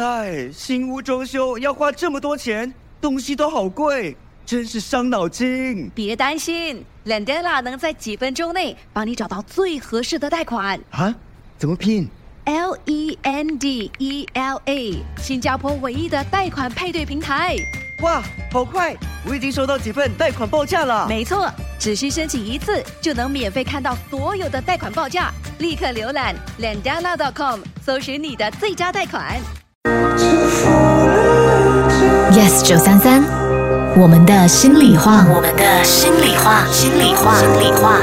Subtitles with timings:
[0.00, 5.90] 唉，新屋装修要花这么多钱，东西都好贵，真是伤脑筋。
[5.94, 10.80] 别担心，Lendela 能在几分钟内帮你找到最合适的贷款。
[10.90, 11.14] 啊？
[11.58, 12.08] 怎么拼
[12.46, 17.56] ？L E N D E L A，新加坡唯一的贷款配对平台。
[18.00, 18.96] 哇，好快！
[19.28, 21.06] 我已经收到几份贷款报价了。
[21.06, 25.30] 没错，只需申请一次就能免费看到所有的贷款报价。
[25.58, 29.38] 立刻浏览 Lendela.com，搜寻你的最佳贷款。
[32.32, 33.22] Yes 九三三，
[33.96, 37.98] 我们的心里话，我们的心里话，心里话，心里话。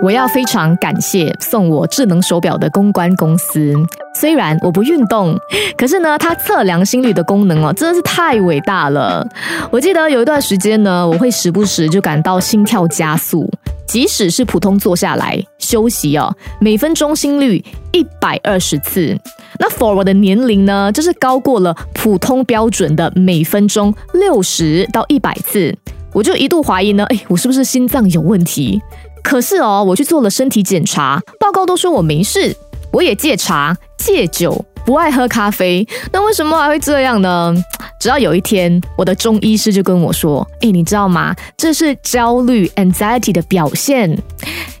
[0.00, 3.74] 我要非常感谢送我智能手表的公关公司。
[4.18, 5.38] 虽然我不运动，
[5.76, 9.24] 可是呢，它测量心率的功能哦，真的是太伟大了。
[9.70, 13.48] 我记得有一段时间呢，我会时不时就感到心跳加速，
[13.86, 19.16] 即使是普通坐下来休息哦，每分钟心率一百二十次。
[19.60, 25.72] 那 for 我的年龄呢，就是高过了普通标准的每分钟六十到一百次。
[26.12, 28.80] 我就一度怀疑呢，哎，我是不是心脏有问题？
[29.22, 32.56] 可是哦，我去做了身体检查，报告都说我没事，
[32.92, 37.54] 我也戒茶戒酒，不爱喝咖啡，那为什么还会这样呢？
[38.00, 41.34] 直到有一天，我的中医师就跟我说：“诶，你知道吗？
[41.56, 44.16] 这是焦虑 （anxiety） 的表现。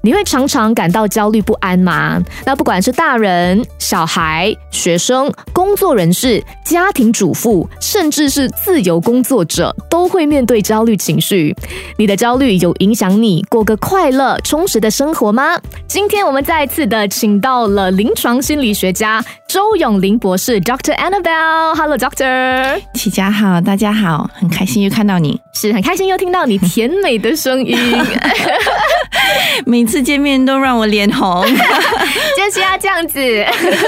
[0.02, 2.22] 你会常常感到焦虑不安吗？
[2.46, 11.54] 那不管是大人、小孩、学生、工作人士、家庭主妇，甚至是自由工作者，都会面对焦虑情绪。
[11.96, 15.60] 你的焦虑有影响你过个快乐、充实的生活吗？
[15.88, 20.94] 今天我们再次的请到了临床心理学家周永林博士，Dr.
[20.96, 21.74] Annabelle。
[21.74, 22.82] Hello，Doctor。
[22.92, 27.74] 齐家好，大家好，很开心又看到你，是很开心又听到你甜美的声音，
[29.66, 31.44] 每次见面都让我脸红。
[32.36, 33.18] 就是要这样子。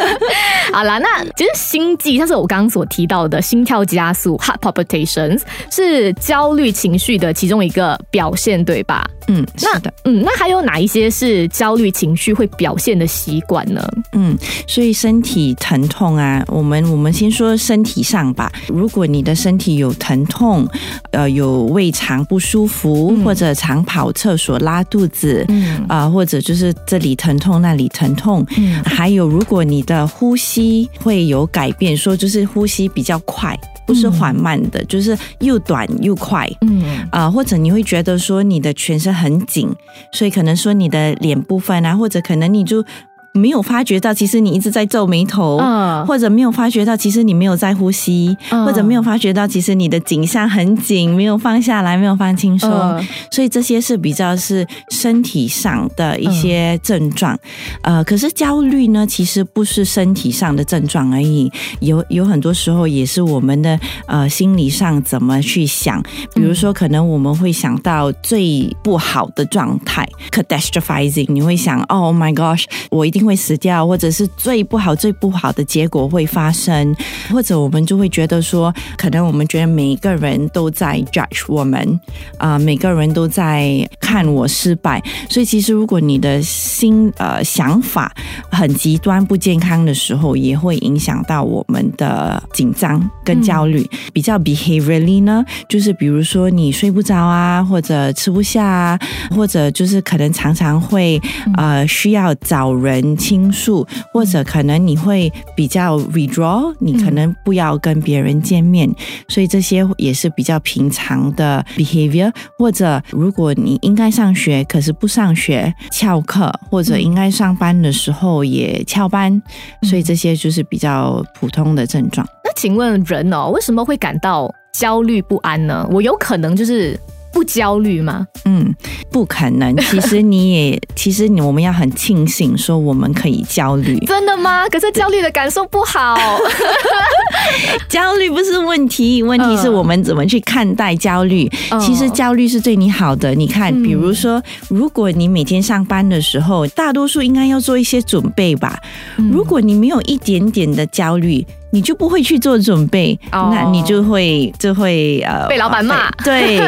[0.73, 9.09] 好啦，那其实心悸，像是我刚刚所提到的心跳加速 （heart palpitations） 是焦虑情绪的其中一个表现，对吧？
[9.29, 13.87] 嗯，那是的，嗯，那还有哪一些是焦虑情绪会表现的习惯呢？
[14.13, 14.37] 嗯，
[14.67, 18.51] 所以身体疼痛啊，我们我们先说身体上吧。
[18.69, 20.69] 如果你的身体有疼痛，
[21.13, 25.85] 呃，有胃肠不舒服，嗯或者常跑厕所拉肚子，嗯。
[25.89, 28.83] 啊、或者就是这里疼痛那里疼痛，嗯。
[28.85, 36.83] 还有如果你的呼吸会有改变，说就是呼吸比较快，不是缓慢的，就是又短又快，嗯。
[37.11, 39.69] 啊、或者你会觉得说你的全身很紧，
[40.13, 42.85] 所以可能说你的脸部分啊，或者可能你就
[43.33, 45.59] 没有发觉到，其实你一直在皱眉头。
[45.61, 52.71] 嗯或者没有发觉到，其实你没有在呼吸，嗯或者没有发觉到，其实你的颈项很紧，没有放下来，没有放轻松。
[52.71, 57.39] 嗯所以这些是比较是身体上的一些症状，
[57.83, 66.03] 呃，可是焦虑呢，其实不是身体上的症状而已，有有很多时候也是我们的呃心理上怎么去想，
[66.35, 76.95] 比如说可能我们会想到最不好的状态，catastrophizing，你会想，Oh my gosh，我一定会死掉，或者是最不好、最不好的结果会发生，
[77.31, 82.01] 或者我们就会觉得说，可能我们觉得每一个人都在 judge 我们，
[82.39, 88.13] 啊、每个人都在看我失败，所以其实如果你的心呃想法
[88.51, 93.89] 很极端不健康的时候，也会影响到我们的紧张跟焦虑。
[94.13, 98.99] 比较 behaviorally 呢，就是比如说你睡不着啊，或者吃不下啊，
[99.31, 101.21] 或者就是可能常常会
[101.57, 108.91] 呃需要找人倾诉，或者可能你会比较 withdraw，你可能不要跟别人见面，
[109.29, 112.33] 所以这些也是比较平常的 behavior。
[112.59, 119.41] 或者如果你应该上学，可是不上学，翘课，或者应该上班的时候也翘班，
[119.83, 122.27] 所以这些就是比较普通的症状。
[122.45, 125.87] 那请问人哦，为什么会感到焦虑不安呢？
[125.91, 126.99] 我有可能就是
[127.33, 128.27] 不焦虑吗？
[128.45, 128.75] 嗯，
[129.11, 129.77] 不可能。
[129.91, 134.69] 其实你也，其实你我们要很庆幸说我们可以焦虑，真的吗？
[134.69, 136.17] 可是焦虑的感受不好。
[137.89, 141.49] 焦虑不是问题，问题是我们怎么去看待焦虑。
[141.71, 143.35] 嗯其实焦虑是对你好的。
[143.35, 148.79] 你看，嗯比如说，如果你每天上班的时候，大多数应该要做一些准备吧。
[149.19, 156.59] 嗯如果你没有一点点的焦虑，你就不会去做准备，哦那你就会就会呃被老板骂 对，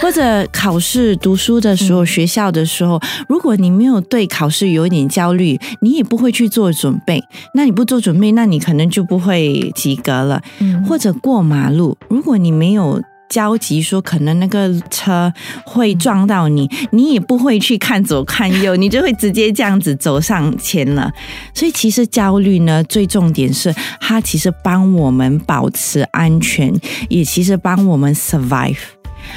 [0.00, 7.22] 或者考试读书的时候，嗯学校的时候，如果你没有对考试有一点焦虑，你也不会去做准备。
[7.54, 10.40] 那你不做准备，那你可能就不会及格了。
[10.60, 15.32] 嗯或者过马路，如果你没有焦急，说可能那个车
[15.64, 21.10] 会撞到你，你也不会去看左看右，你就会直接这样子走上前了。
[21.54, 26.72] 所以其实焦虑呢，最重点是它其实帮我们保持安全，
[27.08, 28.76] 也其实帮我们 survive。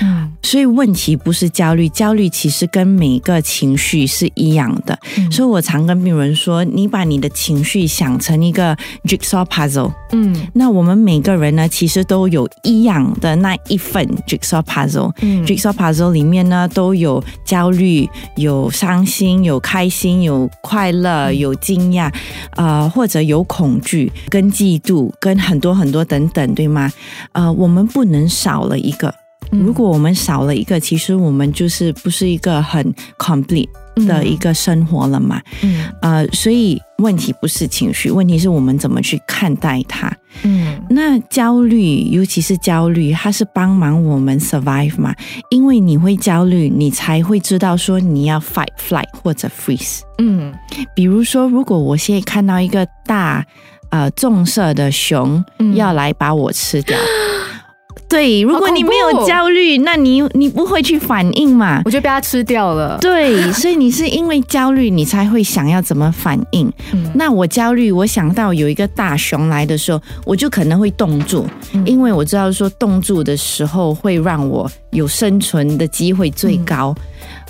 [0.01, 4.97] 嗯所以问题不是焦虑，焦虑其实跟每一个情绪是一样的。
[5.30, 15.12] 所以我常跟病人说，你把你的情绪想成一个 jigsaw puzzle，嗯那我们每个人呢，其实都有一样的那一份 jigsaw puzzle。
[15.21, 22.12] 嗯 jigsaw puzzle 里面呢，都有焦虑、有伤心、有开心、有快乐、有惊讶，
[22.56, 26.92] 呃，或者有恐惧、跟嫉妒、跟很多很多等等，对吗？
[27.33, 29.13] 呃，我们不能少了一个。
[29.51, 33.69] 如果我们少了一个，其实我们就是不是一个很 complete
[34.07, 35.41] 的一个生活了嘛？
[35.63, 40.11] 嗯呃，所以问题不是情绪，问题是我们怎么去看待它。
[40.43, 45.13] 嗯那焦虑，尤其是焦虑，它是帮忙我们 survive 嘛？
[45.49, 50.01] 因为你会焦虑，你才会知道说你要 fight、flight 或者 freeze。
[50.19, 50.53] 嗯
[50.95, 53.43] 比如说，如果我现在看到一个大
[53.89, 56.97] 呃重色的熊嗯要来把我吃掉。
[58.09, 61.81] 对，如果你没有焦虑，那你你不会去反应嘛？
[61.85, 62.97] 我就被它吃掉了。
[63.00, 66.67] 对，所以你是因为焦虑，你才会想要怎么反应。
[66.91, 76.95] 嗯那我焦虑，我想到有一个大熊来的时候，我就可能会冻住，嗯因为我知道说冻住的时候会让我有生存的机会最高。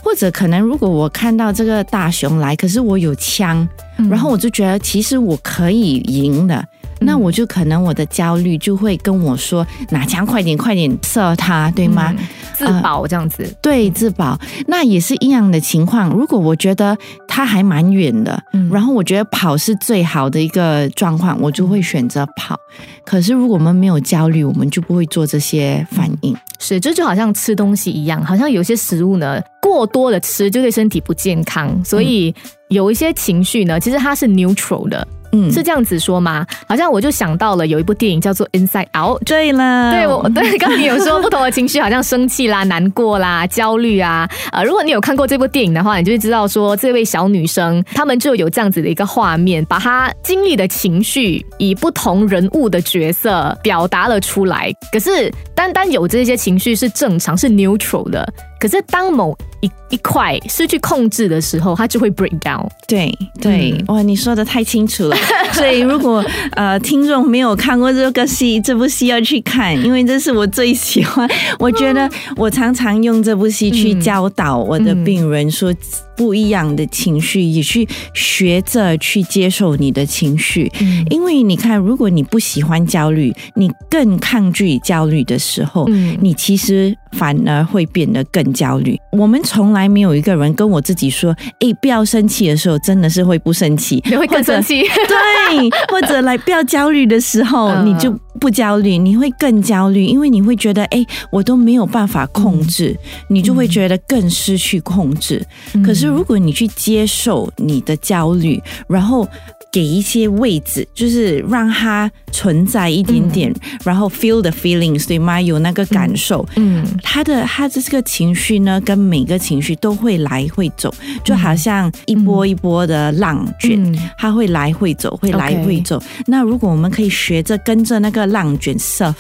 [0.02, 3.68] 或者可能如果我看到这个大熊来，可是我有枪，
[3.98, 6.66] 嗯然后我就觉得其实我可以赢的。
[7.02, 12.14] 那我就可能我的焦虑就会跟我说拿枪快点快点射他，对吗？
[12.18, 12.28] 嗯
[12.60, 13.56] 自保这样子。
[13.62, 14.38] 对，自保
[14.68, 16.10] 那也是一样的情况。
[16.10, 22.60] 如果我觉得它还蛮远的，嗯然后我觉得跑是最好的一个状况，我就会选择跑。
[23.06, 26.36] 可是如果我们没有焦虑，我们就不会做这些反应。
[26.60, 32.36] 是，这就好像吃东西一样，好像有些食物呢，过多的吃就对身体不健康，所以
[32.68, 36.46] 有一些情绪呢，其实它是 neutral 的，嗯，是这样子说吗？
[36.68, 39.22] 好像我就想到了有一部电影叫做《Inside Out》。
[39.26, 44.30] 对了，对，我 对刚刚你有说不同的情绪，好像生气啦、难过啦、 焦虑啊。
[44.52, 54.72] 呃，如果你有看过这部电影的话，你就会知道说，这位小女生她们就有这样子的一个画面，把她经历的情绪以不同人物的角色表达了出来。
[54.92, 58.28] 可是单单有这些情绪是正常，是 neutral 的。
[58.60, 62.68] 可是当某一一块失去控制的时候，它就会 break down。
[62.88, 63.12] 对
[63.42, 65.16] 对，嗯哇，你说的太清楚了。
[65.54, 71.28] 所以如果呃听众没有看过这个戏，这部戏要去看，因为这是我最喜欢。
[71.58, 75.74] 我觉得我常常用这部戏去嗯教导我的病人说。
[76.20, 81.06] 不一样的情绪，也去学着去接受你的情绪，嗯。
[81.10, 86.18] 因为你看，如果你不喜欢焦虑，你更抗拒焦虑的时候，嗯。
[86.20, 89.00] 你其实反而会变得更焦虑。
[89.14, 94.82] 我们从来没有一个人跟我自己说：“诶，不要生气的时候，真的是会不生气，你会更生气。
[94.82, 97.86] 对，或者来不要焦虑的时候，嗯。
[97.86, 102.98] 你就不焦虑，你会更焦虑，因为你会觉得，哎，我都没有办法控制，
[103.28, 105.46] 你就会觉得更失去控制。
[105.86, 109.28] 可是如果你去接受你的焦虑，然后。
[109.72, 113.54] 给一些位置，就是让它存在一点点，
[113.84, 115.40] 然后 feel the feelings，对吗？
[115.40, 120.92] 有那个感受，嗯他的他的这个情绪呢，跟每个情绪都会来会走，
[121.24, 126.02] 就好像一波一波的浪卷，嗯它会来会走，会来会走。
[126.26, 129.16] 那如果我们可以学着跟着那个浪卷 surf，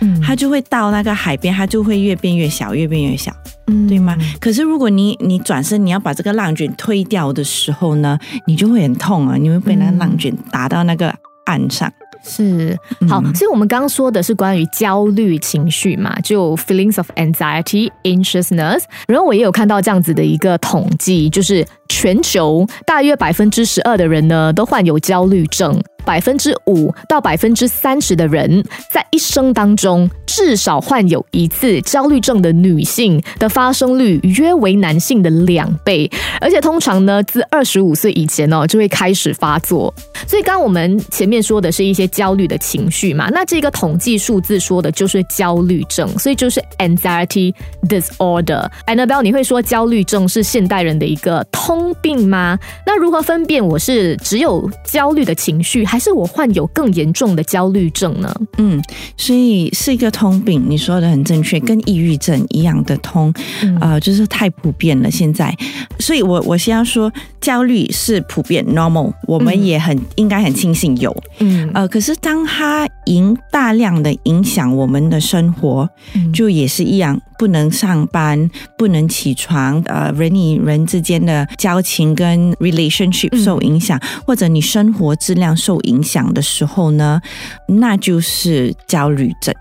[0.00, 3.32] 嗯它就会到那个海边，它就会越变越小，越变越小，
[3.66, 4.16] 嗯对吗？
[4.40, 11.14] 可是如果你你转身你要把这个浪卷推掉的时候呢，你就会很痛啊，你会被那个浪卷打到那个
[11.46, 11.92] 岸上。
[12.24, 12.78] 是
[13.08, 18.84] 好，嗯所以我们刚刚说的是关于焦虑情绪嘛，就 feelings of anxiety, anxiousness。
[19.08, 25.82] 然后我也有看到这样子的一个统计，就是全球大约百分之十二的人呢都患有焦虑症。
[26.04, 36.10] 百分之五到百分之三十的人在一生当中至少患有一次焦虑症的女性的发生率约为男性的两倍，
[36.40, 39.94] 而且通常呢自二十五岁以前哦就会开始发作。
[40.26, 47.52] 所以刚刚我们前面说的是一些焦虑的情绪嘛，那这个统计数字说的就是焦虑症，所以就是 anxiety
[47.86, 48.66] disorder。
[48.86, 52.58] Annabelle，你会说焦虑症是现代人的一个通病吗？
[52.86, 58.34] 那如何分辨我是只有焦虑的情绪，还是我患有更严重的焦虑症呢？
[58.56, 58.82] 嗯，
[59.18, 65.10] 所以是一个通病，你说的很正确，跟抑郁症一样的通，嗯呃，就是太普遍了。
[65.10, 65.52] 现在，
[65.98, 71.12] 所以我我先要说，焦虑是普遍 normal，我们嗯也很、应该很庆幸有。
[71.40, 78.48] 嗯呃，可是当它影大量的影响我们的生活，嗯就也是一样，不能上班，
[78.78, 87.20] 不能起床，呃，人与人之间的交情跟 relationship 嗯受影响，或者你生活质量受影响的时候呢，
[87.66, 89.52] 那就是焦虑症。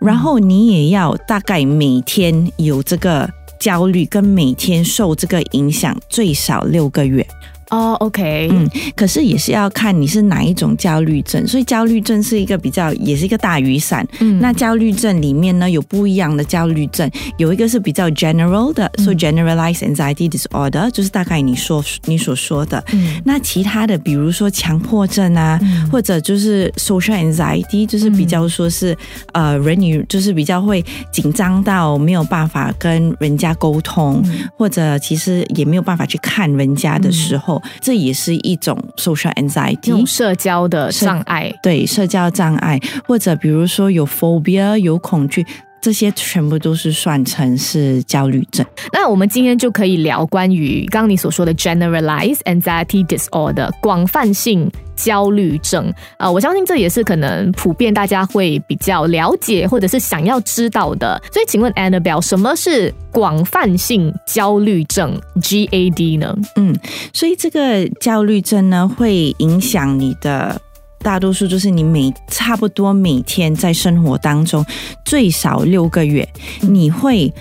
[0.00, 7.26] 然后你也要大概每天有这个焦虑，跟每天受这个影响最少六个月。
[7.70, 14.06] 哦，OK，嗯可是也是要看你是哪一种焦虑症，所以焦虑症是一个比较，也是一个大雨伞。
[14.20, 14.38] 嗯。
[14.40, 22.82] 那焦虑症里面呢有不一样的焦虑症，有一个是比较 general 的，，so generalized anxiety disorder 就是大概你说你所说的。
[22.92, 23.20] 嗯。
[23.24, 25.60] 那其他的，比如说强迫症啊，
[25.92, 28.96] 或者就是 social anxiety，就是比较说是、
[29.32, 30.82] 呃人与就是比较会
[31.12, 34.22] 紧张到没有办法跟人家沟通，
[34.56, 40.06] 或者其实也没有办法去看人家的时候，这也是一种 social anxiety 种。
[40.06, 41.52] 社交的障碍。
[41.62, 45.46] 对社交障碍，或者比如说有 phobia 有恐惧，
[45.80, 48.64] 这些全部都是算成是焦虑症。
[48.92, 55.92] 那我们今天就可以聊关于刚刚你所说的 generalized anxiety disorder 广泛性焦虑症。
[56.18, 61.20] 呃，我相信这也是可能普遍大家会比较了解或者是想要知道的。
[61.32, 66.36] 所以，请问 Annabelle，什么是广泛性焦虑症 （GAD） 呢？
[66.56, 66.74] 嗯，
[67.12, 70.60] 所以这个焦虑症呢，会影响你的。
[71.00, 74.64] 大多数就是你每差不多每天在生活当中
[75.04, 76.28] 最少六个月，
[76.60, 77.32] 你会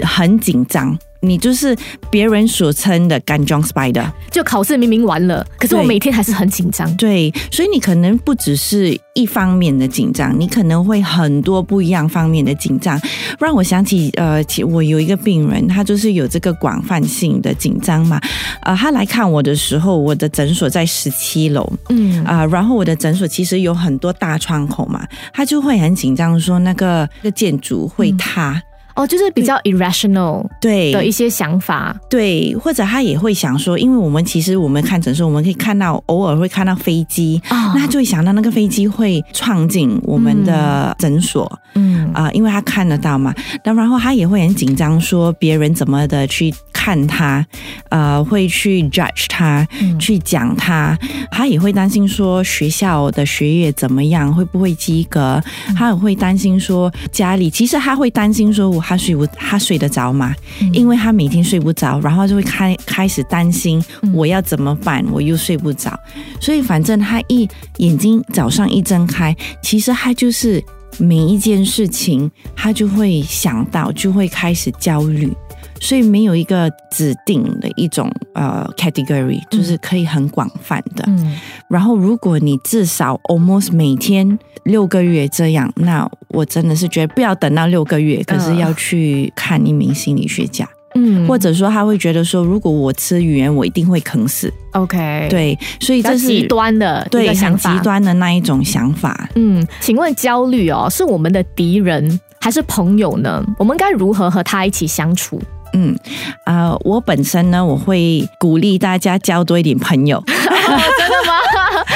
[0.00, 1.76] 很紧张，你就是
[2.10, 4.04] 别人所称的干装 spider。
[4.30, 6.94] 就考试明明完了，可是我每天还是很紧张。
[6.96, 13.00] 对，所以你可能不只是一方面的紧张，你可能会很多不一样方面的紧张。
[13.38, 18.20] 让我想起，呃，其我有一个病人，他就是有这个广泛性的紧张嘛。
[18.62, 28.62] 呃，他来看我的时候，我的诊所在十七楼，嗯啊、然后我的诊所其实有很多大窗口嘛，他就会很紧张，说那个那个建筑会塌。
[28.94, 31.96] 哦，就是比较 irrational 对的一些想法。
[32.08, 43.32] 对，或者他也会想说，因为我们其实我们看诊时候，我们可以看到偶尔会看到飞机，啊那他就会想到那个飞机会闯进我们的诊所嗯啊、因为他看得到嘛。
[43.62, 47.46] 那然后他也会很紧张，说别人怎么的去看他，
[47.90, 50.98] 呃，会去 judge 他，嗯去讲他。
[51.30, 55.40] 他也会担心说学校的学业怎么样，会不会及格？
[55.76, 60.34] 他也会担心说家里，其实他会担心说我他睡不他睡得着吗？
[60.72, 63.82] 因为他每天睡不着，然后就会开开始担心
[64.12, 65.98] 我要怎么办，我又睡不着，
[66.40, 70.62] 所以反正他一眼睛早上一睁开，其实他就是
[70.98, 75.32] 每一件事情他就会想到，就会开始焦虑。
[75.80, 81.02] 所以没有一个指定的一种呃 category，就是可以很广泛的。
[81.06, 81.36] 嗯
[81.68, 94.52] 然后，如果你至少 almost 每天六个月这样，那我真的是觉得不要等到六个月，可是要去看一名心理学家，嗯或者说他会觉得说，如果我吃语言，我一定会啃死。
[94.72, 97.84] OK，，对，所以这是极端的一对个想法很极。
[97.84, 99.28] 端的那一种想法。
[99.36, 103.44] 嗯，请问焦虑哦，是我们的敌人还是朋友呢？
[103.58, 105.40] 我们该如何和他一起相处？
[105.72, 105.96] 嗯，
[106.44, 111.39] 啊、我本身呢，我会鼓励大家交多一点朋友， 真的吗？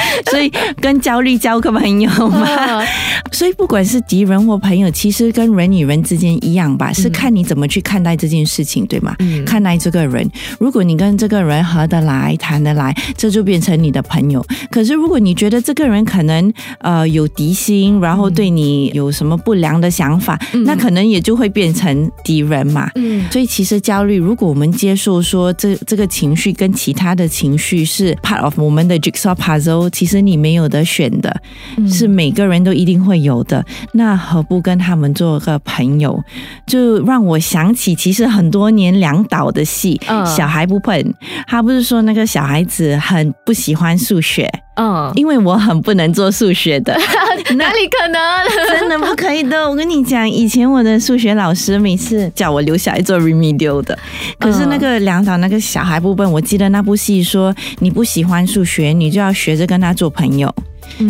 [0.31, 2.83] 所以跟焦虑交个朋友嘛。
[3.31, 9.15] 所以不管是敌人或朋友，其实跟人与人之间一样吧，是看你怎么去看待这件事情，对吗？
[9.19, 14.45] 嗯看待这个人，如果你跟这个人合得来、谈得来，这就变成你的朋友。
[14.71, 22.89] 可是如果你觉得这个人可能呃有敌心，然后对你有什么不良的想法，那可能也就会变成敌人嘛。
[22.95, 31.41] 嗯所以其实焦虑，如果我们接受说这这个情绪跟其他的情绪是 part of 我们的 jigsaw puzzle，其实你没有得选的，
[31.87, 33.63] 是每个人都一定会有的。
[33.93, 36.23] 那何不跟他们做个朋友？
[36.65, 40.99] 就让我想起，其实很多年梁导的戏嗯《小孩不笨》，
[41.47, 46.93] 他不是说那个小孩子很不喜欢数学，嗯，因为我很不能做数学的。
[47.55, 48.19] 哪里可能？
[48.79, 49.69] 真的不可以的。
[49.69, 53.97] 我跟你讲，以前我的数学老师每次叫我留下来做 remedial 的，
[54.39, 60.53] 可是那个梁导那个小孩部分，我记得那部戏说你不喜欢数学，你就要学着跟他做朋友。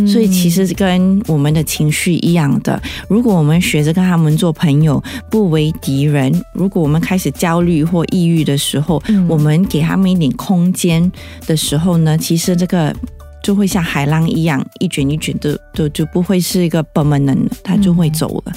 [0.07, 6.33] 所以其实跟我们的情绪一样的，如果我们学着跟他们做朋友，不为敌人。
[6.53, 11.11] 如果我们开始焦虑或抑郁的时候，我们给他们一点空间
[11.45, 12.95] 的时候呢，其实这个
[13.45, 18.51] 就会像海浪一样一卷一卷的，就就不会是一个 permanent，它就会走了。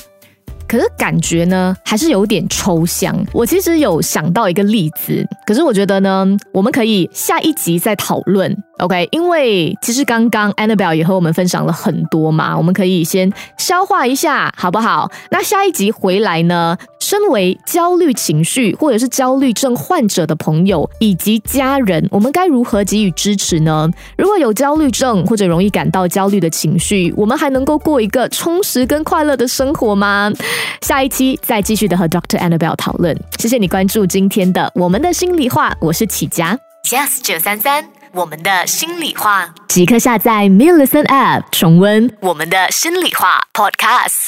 [0.66, 3.14] 可是感觉呢，还是有点抽象。
[3.32, 8.54] 我其实有想到一个例子，可是我觉得呢，我们可以下一集再讨论。
[8.78, 15.10] OK，因为其实刚刚 Annabelle 也和我们分享了很多嘛，我们可以先消化一下，好不好？
[15.30, 16.76] 那下一集回来呢，
[17.08, 23.88] 身为焦虑情绪或者是焦虑症患者的朋友以及家人，我们该如何给予支持呢？
[24.18, 30.30] 如果有焦虑症或者容易感到焦虑的情绪，我们还能够过一个充实跟快乐的生活吗？
[30.82, 32.38] 下一期再继续的和 Dr.
[32.38, 33.18] Annabelle 讨论。
[33.38, 36.58] 谢谢你关注今天的我们的心里话，我是启佳
[36.90, 37.88] ，Yes 九三三。
[38.12, 44.26] 我们的心里话，即刻下载 m i l l i c e n App 重温我们的心里话 Podcast。